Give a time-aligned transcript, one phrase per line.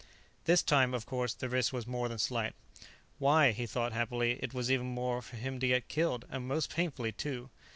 [0.45, 2.55] This time, of course, the risk was more than slight.
[3.19, 6.71] Why, he thought happily, it was even possible for him to get killed, and most
[6.73, 7.51] painfully, too!